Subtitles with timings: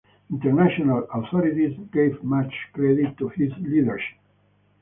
[0.31, 4.17] International authorities gave much credit to his leadership.